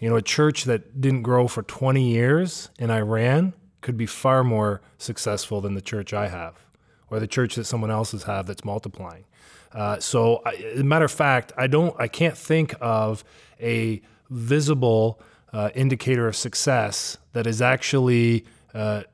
[0.00, 3.54] You know, a church that didn't grow for 20 years in Iran
[3.86, 6.66] could be far more successful than the church I have,
[7.08, 9.26] or the church that someone else's have that's multiplying.
[9.72, 13.22] Uh, so, I, as a matter of fact, I don't, I can't think of
[13.60, 15.20] a visible
[15.52, 18.44] uh, indicator of success that is actually
[18.74, 19.04] uh,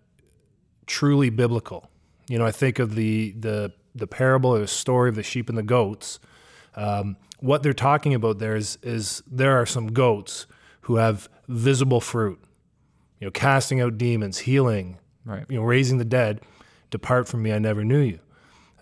[0.86, 1.90] truly biblical.
[2.28, 5.50] You know, I think of the the the parable or the story of the sheep
[5.50, 6.18] and the goats.
[6.76, 10.46] Um, what they're talking about there is is there are some goats
[10.82, 12.42] who have visible fruit.
[13.22, 15.44] You know, casting out demons, healing, Right.
[15.48, 16.40] you know, raising the dead.
[16.90, 18.18] Depart from me, I never knew you.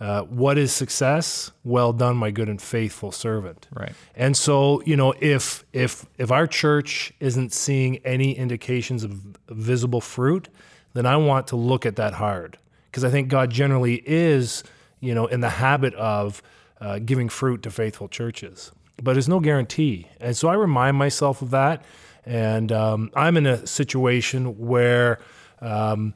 [0.01, 1.51] Uh, what is success?
[1.63, 3.69] Well done, my good and faithful servant.
[3.71, 3.93] Right.
[4.17, 9.13] And so, you know, if if if our church isn't seeing any indications of
[9.51, 10.49] visible fruit,
[10.95, 14.65] then I want to look at that hard because I think God generally is,
[15.01, 16.41] you know, in the habit of
[16.81, 18.73] uh, giving fruit to faithful churches,
[19.03, 20.07] but there's no guarantee.
[20.19, 21.85] And so I remind myself of that.
[22.25, 25.19] And um, I'm in a situation where
[25.61, 26.15] um,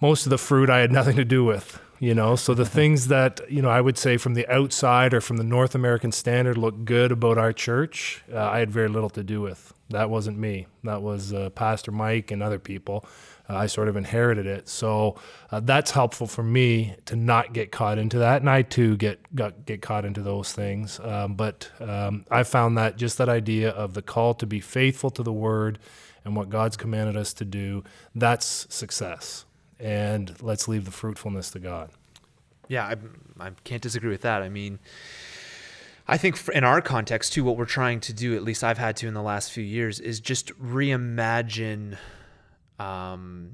[0.00, 2.36] most of the fruit I had nothing to do with, you know.
[2.36, 5.44] So the things that you know I would say from the outside or from the
[5.44, 9.40] North American standard look good about our church, uh, I had very little to do
[9.40, 9.72] with.
[9.90, 10.66] That wasn't me.
[10.84, 13.04] That was uh, Pastor Mike and other people.
[13.50, 15.18] Uh, I sort of inherited it, so
[15.50, 19.34] uh, that's helpful for me to not get caught into that, and I too get
[19.34, 21.00] got, get caught into those things.
[21.00, 25.10] Um, but um, I found that just that idea of the call to be faithful
[25.10, 25.78] to the Word
[26.24, 27.82] and what God's commanded us to do,
[28.14, 29.46] that's success
[29.80, 31.90] and let's leave the fruitfulness to God.
[32.68, 32.96] Yeah, I,
[33.46, 34.42] I can't disagree with that.
[34.42, 34.78] I mean,
[36.06, 38.96] I think in our context too, what we're trying to do, at least I've had
[38.98, 41.96] to in the last few years, is just reimagine
[42.80, 43.52] um,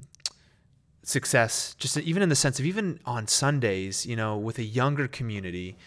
[1.03, 1.75] success.
[1.77, 5.77] Just even in the sense of even on Sundays, you know, with a younger community.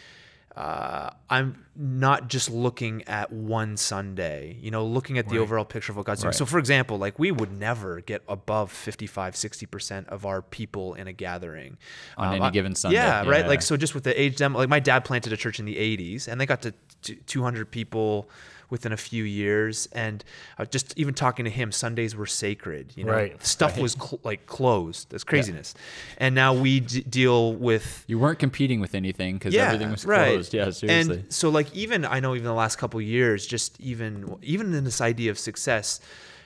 [0.57, 5.92] Uh, I'm not just looking at one Sunday, you know, looking at the overall picture
[5.92, 6.31] of what God's doing.
[6.31, 6.35] Right.
[6.35, 11.07] So, for example, like we would never get above 55, 60% of our people in
[11.07, 11.79] a gathering
[12.18, 12.96] On any I- given Sunday.
[12.96, 13.42] Yeah, right.
[13.42, 13.46] Yeah.
[13.46, 15.76] Like so, just with the age demo, like my dad planted a church in the
[15.76, 18.29] '80s, and they got to t- 200 people
[18.70, 19.88] within a few years.
[19.92, 20.24] And
[20.59, 22.92] uh, just even talking to him, Sundays were sacred.
[22.96, 23.44] You know, Right.
[23.44, 25.11] stuff was cl- like closed.
[25.11, 25.74] That's craziness.
[26.18, 30.54] And now we d- deal with You weren't competing with anything because everything was closed.
[30.54, 30.88] Yeah, seriously.
[31.18, 34.85] and so like even I know even the last couple years, just even even in
[34.85, 36.00] this idea of success,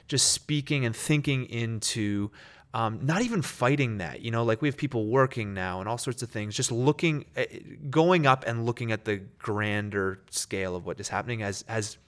[0.09, 2.31] just speaking and thinking into
[2.73, 5.97] um, not even fighting that, you know, like we have people working now and all
[5.97, 7.47] sorts of things, just looking, eh,
[7.89, 11.99] going up and looking at the grander scale of what is happening as has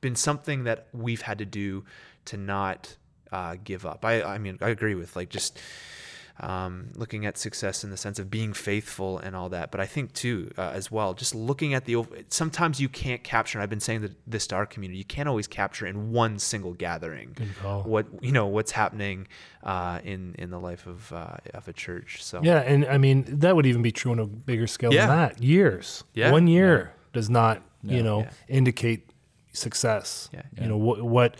[0.00, 1.84] been something that we've had to do
[2.26, 2.96] to not
[3.32, 4.04] uh, give up.
[4.04, 5.58] I I mean I agree with like just
[6.40, 9.72] um, looking at success in the sense of being faithful and all that.
[9.72, 11.96] But I think too, uh, as well, just looking at the.
[12.28, 13.58] Sometimes you can't capture.
[13.58, 14.98] And I've been saying that this to our community.
[14.98, 17.36] You can't always capture in one single gathering
[17.84, 19.26] what you know what's happening
[19.64, 22.22] uh, in in the life of uh, of a church.
[22.22, 25.06] So Yeah, and I mean that would even be true on a bigger scale Yeah.
[25.08, 25.42] than that.
[25.42, 26.04] Years.
[26.14, 26.30] Yeah.
[26.30, 28.30] One year does not, you know, Yeah.
[28.46, 29.07] indicate
[29.58, 30.28] success.
[30.32, 30.42] Yeah.
[30.60, 31.36] You know what what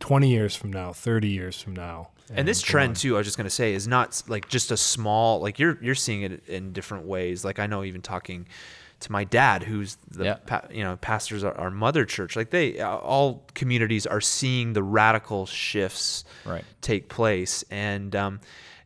[0.00, 2.10] 20 years from now, 30 years from now.
[2.34, 2.94] and this trend on.
[2.94, 5.76] too i was just going to say is not like just a small like you're
[5.82, 8.46] you're seeing it in different ways like i know even talking
[9.00, 10.34] to my dad who's the Yeah.
[10.46, 14.72] pa- you know pastors our, our mother church like they uh, all communities are seeing
[14.72, 16.64] the radical shifts Right.
[16.80, 18.40] take place and um,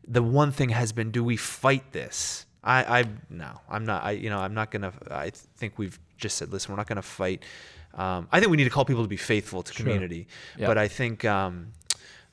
[0.05, 4.11] the one thing has been do we fight this i i no i'm not i
[4.11, 7.43] you know i'm not gonna i think we've just said listen we're not gonna fight
[7.97, 10.67] um, i think we need to call people to be faithful to community Yeah.
[10.67, 11.73] but i think um,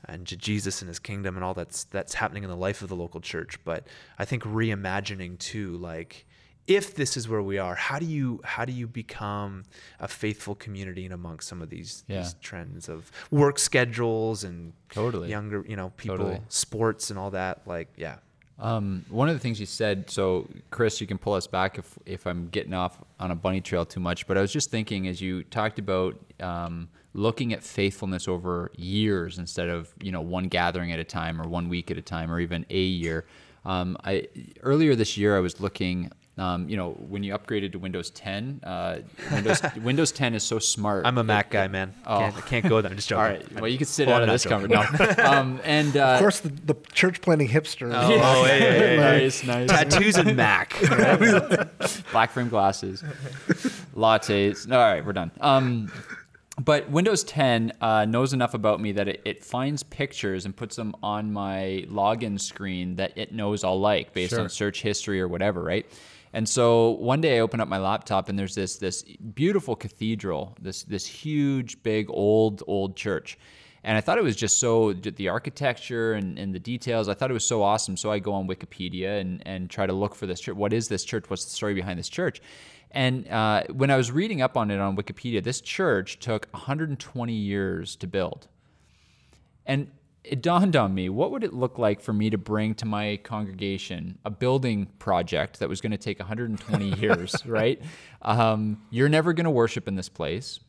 [0.06, 2.90] and to Jesus and his kingdom and all that's that's happening in the life of
[2.90, 3.58] the local church.
[3.64, 3.86] But
[4.18, 6.26] I think reimagining too, like
[6.66, 9.62] if this is where we are, how do you how do you become
[9.98, 12.18] a faithful community in amongst some of these, Yeah.
[12.20, 15.30] these trends of work schedules and Totally.
[15.30, 16.40] younger you know people Totally.
[16.50, 18.16] sports and all that like yeah
[18.58, 21.98] Um, one of the things you said, so Chris, you can pull us back if
[22.06, 24.26] if I'm getting off on a bunny trail too much.
[24.26, 29.38] But I was just thinking as you talked about um, looking at faithfulness over years
[29.38, 32.30] instead of you know one gathering at a time or one week at a time
[32.30, 33.26] or even a year.
[33.64, 34.28] Um, I
[34.62, 36.10] earlier this year I was looking.
[36.36, 38.98] Um, you know, when you upgraded to Windows 10, uh,
[39.32, 41.06] Windows Windows 10 is so smart.
[41.06, 43.28] I'm a that- Mac guy man can't, I can't go there I'm just joking All
[43.30, 43.52] right.
[43.60, 44.68] Well, you can sit Well, out I'm of this joking.
[44.72, 45.14] conversation.
[45.16, 45.24] No.
[45.32, 47.92] um, and uh, Of course, the, the church planting hipster.
[47.94, 48.96] oh, hey, hey, hey, hey.
[48.96, 49.68] nice, nice.
[49.70, 50.74] tattoos and Mac
[52.10, 53.04] black frame glasses,
[53.94, 54.70] lattes.
[54.70, 55.30] All right, we're done.
[55.40, 55.92] Um,
[56.60, 60.76] but Windows 10 uh, knows enough about me that it, it finds pictures and puts
[60.76, 64.40] them on my login screen that it knows I'll like based Sure.
[64.40, 65.84] on search history or whatever, right?
[66.34, 70.56] And so one day I open up my laptop and there's this this beautiful cathedral,
[70.60, 73.38] this this huge, big, old, old church.
[73.84, 77.08] And I thought it was just so the architecture and, and the details.
[77.08, 77.96] I thought it was so awesome.
[77.96, 80.56] So I go on Wikipedia and, and try to look for this church.
[80.56, 81.30] What is this church?
[81.30, 82.40] What's the story behind this church?
[82.90, 87.32] And uh, when I was reading up on it on Wikipedia, this church took 120
[87.32, 88.48] years to build.
[89.66, 89.90] And
[90.24, 93.18] it dawned on me what would it look like for me to bring to my
[93.22, 97.80] congregation a building project that was going to take 120 years, right?
[98.22, 100.60] Um, you're never going to worship in this place.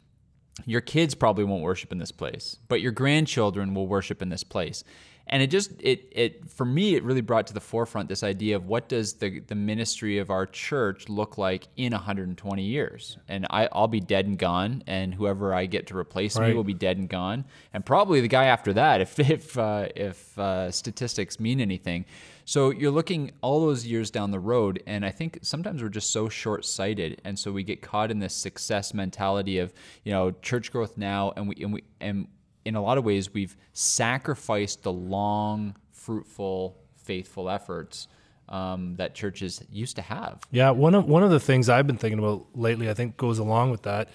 [0.66, 4.44] Your kids probably won't worship in this place, but your grandchildren will worship in this
[4.44, 4.84] place.
[5.28, 8.56] And it just it it for me it really brought to the forefront this idea
[8.56, 13.18] of what does the the ministry of our church look like in 120 years?
[13.28, 16.64] And I I'll be dead and gone, and whoever I get to replace me will
[16.64, 20.70] be dead and gone, and probably the guy after that if if uh, if uh,
[20.70, 22.06] statistics mean anything.
[22.48, 26.12] So you're looking all those years down the road, and I think sometimes we're just
[26.12, 30.72] so short-sighted, and so we get caught in this success mentality of you know church
[30.72, 32.28] growth now, and we and we and
[32.66, 38.08] in a lot of ways we've sacrificed the long, fruitful, faithful efforts
[38.50, 40.42] um, that churches used to have.
[40.52, 43.40] Yeah, one of one of the things I've been thinking about lately, I think, goes
[43.40, 44.10] along with that.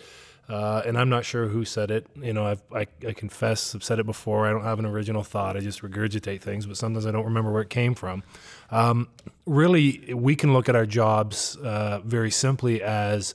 [0.49, 2.09] Uh, and I'm not sure who said it.
[2.21, 4.49] You know, I've, I I confess I've said it before.
[4.49, 5.57] I don't have an original thought.
[5.57, 8.25] I just regurgitate things, but sometimes I don't remember where it came from.
[8.71, 9.09] Um,
[9.47, 13.33] really, we can look at our jobs uh, very simply as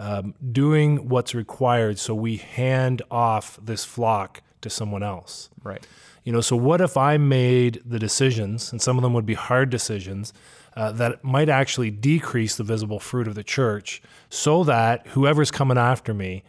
[0.00, 5.48] um, doing what's required, so we hand off this flock to someone else.
[5.62, 5.86] Right.
[6.24, 9.34] You know, so what if I made the decisions, and some of them would be
[9.34, 10.32] hard decisions,
[10.76, 15.78] uh, that might actually decrease the visible fruit of the church so that whoever's coming
[15.78, 16.42] after me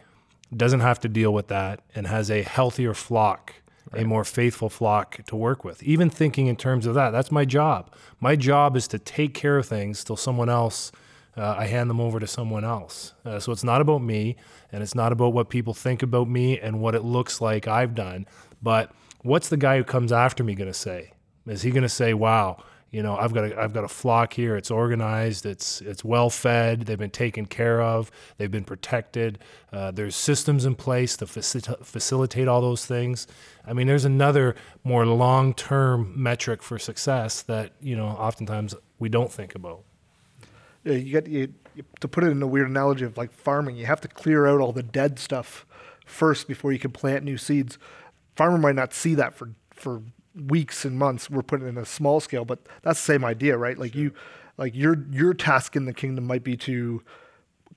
[0.54, 3.54] doesn't have to deal with that and has a healthier flock,
[3.94, 5.82] a more faithful flock to work with.
[5.82, 7.94] Even thinking in terms of that, that's my job.
[8.20, 10.92] My job is to take care of things till someone else,
[11.38, 13.14] uh, I hand them over to someone else.
[13.24, 14.36] Uh, so it's not about me
[14.72, 17.94] and it's not about what people think about me and what it looks like I've
[17.94, 18.26] done,
[18.60, 21.12] but what's the guy who comes after me going to say?
[21.46, 24.32] Is he going to say, "Wow, you know, I've got a, I've got a flock
[24.32, 24.56] here.
[24.56, 25.44] It's organized.
[25.44, 26.82] It's it's well fed.
[26.82, 28.10] They've been taken care of.
[28.38, 29.38] They've been protected.
[29.72, 33.26] Uh, there's systems in place to facil- facilitate all those things.
[33.66, 39.10] I mean, there's another more long term metric for success that you know oftentimes we
[39.10, 39.82] don't think about.
[40.94, 43.76] You get you, you, to put it in a weird analogy of like farming.
[43.76, 45.66] You have to clear out all the dead stuff
[46.04, 47.78] first before you can plant new seeds.
[48.36, 50.02] Farmer might not see that for for
[50.34, 51.30] weeks and months.
[51.30, 53.78] We're putting it in a small scale, but that's the same idea, right?
[53.78, 54.12] Like you,
[54.56, 57.02] like your your task in the kingdom might be to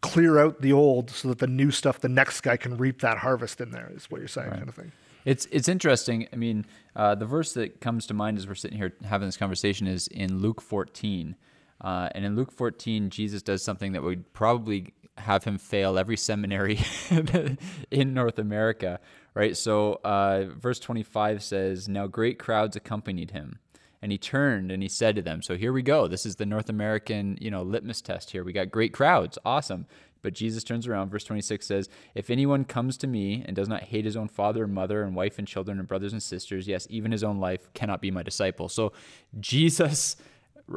[0.01, 3.19] clear out the old so that the new stuff, the next guy can reap that
[3.19, 3.91] harvest in there.
[3.95, 4.91] Is what you're saying, kind of thing.
[5.25, 6.27] It's it's interesting.
[6.33, 9.37] I mean, uh, the verse that comes to mind as we're sitting here having this
[9.37, 11.35] conversation is in Luke 14,
[11.81, 16.17] uh, and in Luke 14, Jesus does something that would probably have him fail every
[16.17, 16.79] seminary
[17.91, 18.99] in North America,
[19.33, 19.57] right?
[19.57, 23.59] So, uh, verse 25 says, "Now great crowds accompanied him."
[24.01, 26.07] And he turned and he said to them, So here we go.
[26.07, 28.43] This is the North American, you know, litmus test here.
[28.43, 29.37] We got great crowds.
[29.45, 29.85] Awesome.
[30.23, 31.09] But Jesus turns around.
[31.09, 34.63] Verse 26 says, If anyone comes to me and does not hate his own father
[34.63, 37.71] and mother and wife and children and brothers and sisters, yes, even his own life,
[37.73, 38.69] cannot be my disciple.
[38.69, 38.93] So
[39.39, 40.15] Jesus'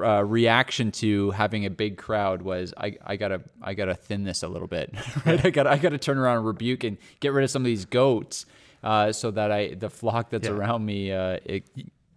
[0.03, 4.43] uh, reaction to having a big crowd was, I, I gotta, I gotta thin this
[4.43, 4.95] a little bit,
[5.27, 5.45] right?
[5.45, 7.85] I gotta, I gotta turn around and rebuke and get rid of some of these
[7.85, 8.47] goats,
[8.83, 10.55] uh, so that I, the flock that's Yeah.
[10.55, 11.65] around me, uh, it,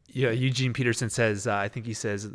[0.07, 2.29] Yeah, Eugene Peterson says, uh, I think he says,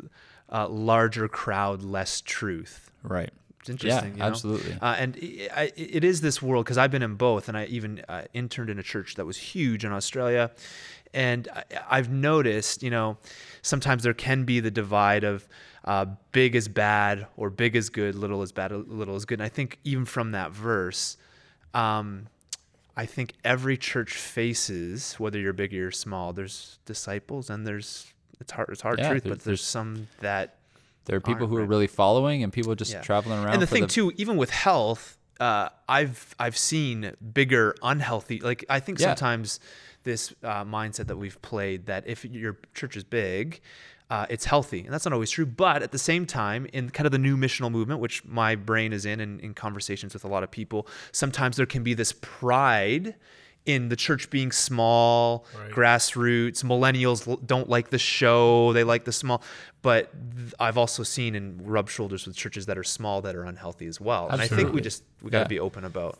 [0.51, 2.91] uh, larger crowd, less truth.
[3.03, 3.31] right.
[3.59, 4.13] it's interesting.
[4.13, 4.25] you know?
[4.25, 4.73] absolutely.
[4.81, 7.65] Uh, and i I, it is this world because I've been in both, and I
[7.65, 10.51] even uh, interned in a church that was huge in Australia,
[11.13, 11.47] and
[11.89, 13.17] I've noticed, you know,
[13.61, 15.47] sometimes there can be the divide of
[15.85, 19.39] uh, big is bad or big is good, little is bad, little is good.
[19.39, 21.17] And I think even from that verse,
[21.73, 22.27] um,
[22.95, 26.31] I think every church faces whether you're big or you're small.
[26.33, 28.69] There's disciples, and there's it's hard.
[28.69, 30.57] It's hard Yeah, truth, there- but there's some that
[31.05, 33.01] There are people who are really following, and people just Yeah.
[33.01, 33.53] traveling around.
[33.53, 38.39] And the thing too, even with health, uh, I've I've seen bigger unhealthy.
[38.39, 39.07] Like I think Yeah.
[39.07, 39.59] sometimes
[40.03, 43.61] this uh, mindset that we've played that if your church is big,
[44.09, 45.45] uh, it's healthy, and that's not always true.
[45.45, 48.93] But at the same time, in kind of the new missional movement, which my brain
[48.93, 52.13] is in, and in conversations with a lot of people, sometimes there can be this
[52.21, 53.15] pride
[53.65, 55.71] in the church being small, Right.
[55.71, 56.63] grassroots.
[56.63, 59.41] Millennials don't like the show; they like the small.
[59.81, 63.43] But th- I've also seen and rubbed shoulders with churches that are small that are
[63.45, 64.27] unhealthy as well.
[64.29, 65.47] And I think we just we got to Yeah.
[65.47, 66.19] be open about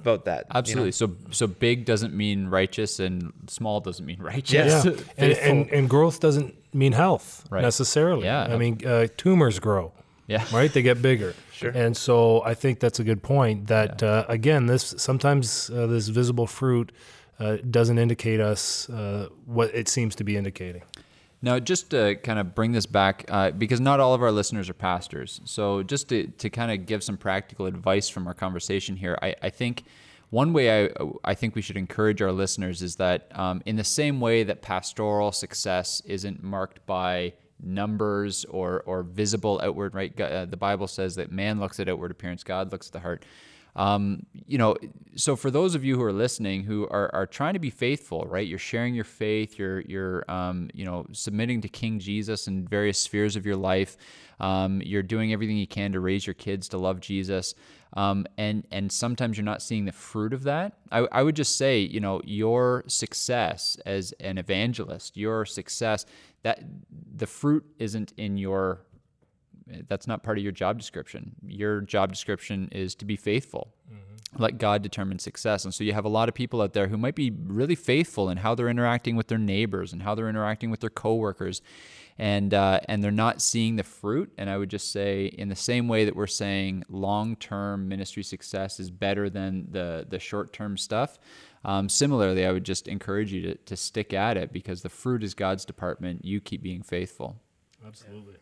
[0.00, 0.46] about that.
[0.48, 0.58] you know?
[0.58, 0.92] Absolutely.
[0.92, 4.84] So so big doesn't mean righteous, and small doesn't mean righteous.
[4.84, 7.62] Yeah, and, and and growth doesn't mean health Right.
[7.62, 8.24] necessarily.
[8.24, 8.42] Yeah.
[8.44, 9.92] I mean uh, tumors grow.
[10.32, 10.46] Yeah.
[10.52, 10.72] right.
[10.72, 11.34] They get bigger.
[11.52, 11.70] Sure.
[11.70, 13.66] And so I think that's a good point.
[13.66, 16.90] That uh, again, this sometimes uh, this visible fruit
[17.38, 20.82] uh, doesn't indicate us uh, what it seems to be indicating.
[21.44, 24.70] Now, just to kind of bring this back, uh, because not all of our listeners
[24.70, 25.40] are pastors.
[25.44, 29.34] So, just to, to kind of give some practical advice from our conversation here, I,
[29.42, 29.82] I think
[30.30, 30.90] one way I,
[31.24, 34.62] I think we should encourage our listeners is that um, in the same way that
[34.62, 40.18] pastoral success isn't marked by numbers or, or visible outward, right?
[40.20, 43.24] Uh, the Bible says that man looks at outward appearance, God looks at the heart.
[43.74, 44.76] Um, you know,
[45.16, 48.24] so for those of you who are listening who are, are trying to be faithful,
[48.26, 48.46] right?
[48.46, 52.98] You're sharing your faith, you're, you're, um, you know, submitting to King Jesus in various
[52.98, 53.96] spheres of your life.
[54.40, 57.54] Um, you're doing everything you can to raise your kids to love Jesus.
[57.94, 60.74] Um, and, and sometimes you're not seeing the fruit of that.
[60.90, 66.06] I, I would just say, you know, your success as an evangelist, your success,
[66.42, 66.62] that
[67.14, 68.80] the fruit isn't in your
[69.88, 71.36] that's not part of your job description.
[71.46, 73.74] Your job description is to be faithful.
[74.38, 75.66] Let God determine success.
[75.66, 78.30] And so you have a lot of people out there who might be really faithful
[78.30, 81.60] in how they're interacting with their neighbors and how they're interacting with their coworkers,
[82.16, 84.32] and uh, and they're not seeing the fruit.
[84.38, 88.80] And I would just say, in the same way that we're saying long-term ministry success
[88.80, 91.18] is better than the the short-term stuff.
[91.64, 95.22] Um, similarly, I would just encourage you to, to stick at it because the fruit
[95.22, 96.24] is God's department.
[96.24, 97.36] You keep being faithful.
[97.86, 98.36] Absolutely.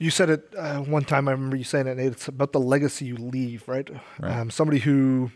[0.00, 1.28] You said it uh, one time.
[1.28, 1.98] I remember you saying it.
[1.98, 3.88] Nate, It's about the legacy you leave, right?
[4.18, 4.32] Right.
[4.34, 5.30] Um, somebody who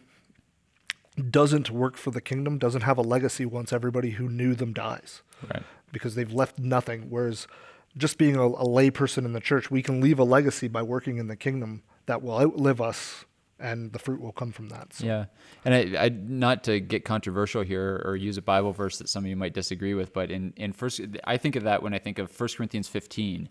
[1.30, 5.22] doesn't work for the kingdom doesn't have a legacy once everybody who knew them dies,
[5.52, 5.62] Right.
[5.92, 7.06] because they've left nothing.
[7.10, 7.46] Whereas
[7.94, 10.82] just being a, a lay person in the church, we can leave a legacy by
[10.82, 13.26] working in the kingdom that will outlive us,
[13.60, 14.94] and the fruit will come from that.
[14.94, 15.04] So.
[15.06, 15.26] Yeah,
[15.66, 19.24] and I, I not to get controversial here or use a Bible verse that some
[19.24, 21.98] of you might disagree with, but in in first, I think of that when I
[21.98, 23.48] think of 1 Corinthians 15,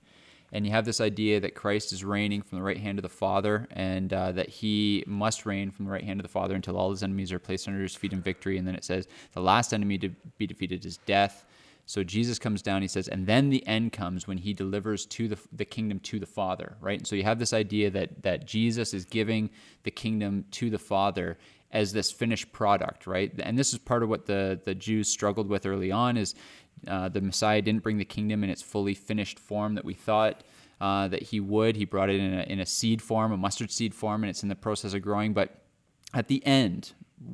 [0.53, 3.09] and you have this idea that Christ is reigning from the right hand of the
[3.09, 6.77] Father, and uh, that He must reign from the right hand of the Father until
[6.77, 8.57] all His enemies are placed under His feet in victory.
[8.57, 11.45] And then it says the last enemy to be defeated is death.
[11.85, 15.27] So Jesus comes down, he says, and then the end comes when he delivers to
[15.27, 16.99] the, the kingdom to the Father, right?
[16.99, 19.49] And so you have this idea that that Jesus is giving
[19.83, 21.37] the kingdom to the Father
[21.71, 23.33] as this finished product, right?
[23.39, 26.35] And this is part of what the the Jews struggled with early on is
[26.87, 30.43] uh, the Messiah didn't bring the kingdom in its fully finished form that we thought
[30.81, 31.75] uh, that he would.
[31.75, 34.43] He brought it in a, in a seed form, a mustard seed form, and it's
[34.43, 35.33] in the process of growing.
[35.33, 35.61] But
[36.13, 36.93] at the end,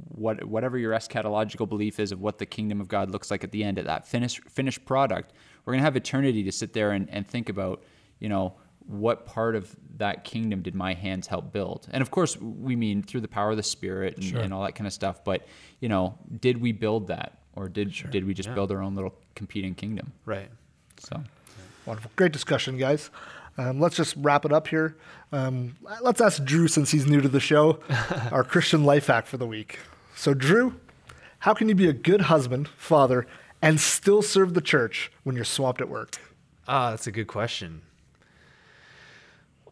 [0.10, 3.52] what, whatever your eschatological belief is of what the kingdom of God looks like at
[3.52, 5.34] the end, at that finished finished product,
[5.66, 7.84] we're gonna have eternity to sit there and, and think about,
[8.20, 11.88] you know, what part of that kingdom did my hands help build?
[11.92, 14.74] And of course, we mean through the power of the Spirit and, and all that
[14.74, 15.24] kind of stuff.
[15.24, 15.48] But
[15.80, 19.14] you know, did we build that, or did did we just build our own little
[19.36, 20.14] competing kingdom?
[20.26, 20.50] Right.
[20.98, 21.22] So.
[21.86, 22.12] Wonderful.
[22.16, 23.10] Great discussion, guys.
[23.58, 24.96] Um, let's just wrap it up here.
[25.32, 27.80] Um, let's ask Drew, since he's new to the show,
[28.32, 29.80] our Christian life hack for the week.
[30.16, 30.80] So, Drew,
[31.40, 33.28] how can you be a good husband, father,
[33.62, 36.18] and still serve the church when you're swamped at work?
[36.68, 37.82] Ah, that's a good question.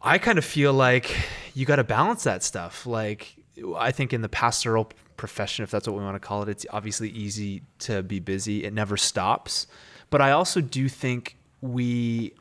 [0.02, 1.16] I kind of feel like
[1.54, 2.86] you got to balance that stuff.
[2.86, 3.36] Like,
[3.76, 6.64] I think in the pastoral profession, if that's what we want to call it, it's
[6.70, 8.64] obviously easy to be busy.
[8.64, 9.66] It never stops.
[10.08, 12.32] But I also do think we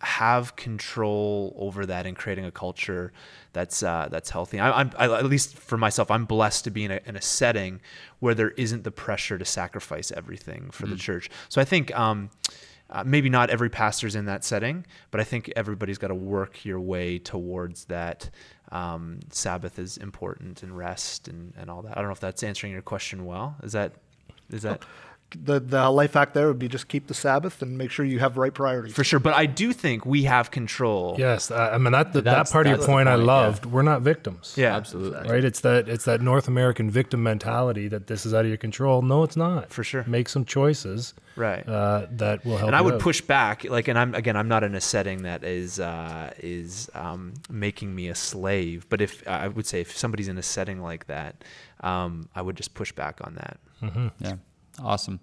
[0.00, 3.10] have control over that and creating a culture
[3.54, 4.60] that's uh, that's healthy.
[4.60, 7.22] I, I'm I, at least for myself, I'm blessed to be in a, in a
[7.22, 7.80] setting
[8.18, 11.30] where there isn't the pressure to sacrifice everything for the church.
[11.48, 12.28] So I think um,
[12.90, 16.64] uh, maybe not every pastor's in that setting, but I think everybody's got to work
[16.64, 18.28] your way towards that.
[18.74, 21.92] Um, Sabbath is important and rest and, and all that.
[21.92, 23.56] I don't know if that's answering your question well.
[23.62, 23.92] Is that
[24.50, 24.82] is that
[25.36, 28.20] The the life hack there would be just keep the Sabbath and make sure you
[28.20, 28.94] have the right priorities.
[28.94, 29.18] for sure?
[29.18, 31.16] But I do think we have control.
[31.18, 33.32] Yes, I I mean that that That's- part of your the point, I point, yeah.
[33.32, 33.66] loved.
[33.66, 34.54] We're not victims.
[34.56, 35.28] Yeah, Absolutely.
[35.28, 35.42] Right?
[35.44, 39.02] It's that it's that North American victim mentality that this is out of your control.
[39.02, 39.72] No, it's not.
[39.72, 40.04] For sure.
[40.06, 41.68] Make some choices Right.
[41.68, 42.68] uh, that will help.
[42.68, 43.00] and I you would out.
[43.00, 46.88] push back, like, and I'm again, I'm not in a setting that is uh, is
[46.94, 48.86] um, making me a slave.
[48.88, 51.42] But if I would say if somebody's in a setting like that,
[51.80, 53.58] um, I would just push back on that.
[54.20, 54.34] Yeah.
[54.82, 55.20] Awesome.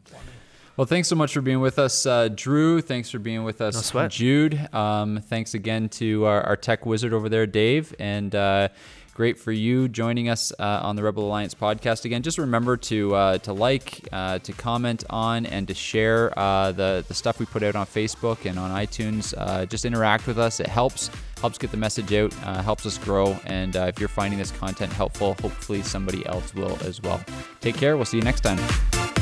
[0.78, 2.82] Well, thanks so much for being with us, uh, Drew.
[2.82, 4.12] Thanks for being with us, No sweat.
[4.12, 4.74] Jude.
[4.74, 7.93] Um, thanks again to our, our tech wizard over there, Dave.
[7.99, 8.70] And uh,
[9.14, 12.24] great for you joining us uh, on the Rebel Alliance podcast again.
[12.24, 17.04] Just remember to uh, to like, uh, to comment on, and to share uh, the
[17.06, 19.34] the stuff we put out on Facebook and on iTunes.
[19.38, 20.62] Uh, just interact with us.
[20.62, 23.38] It helps helps get the message out, uh, helps us grow.
[23.45, 27.22] And uh, if you're finding this content helpful, hopefully somebody else will as well.
[27.60, 27.97] Take care.
[27.97, 29.20] We'll see you next time.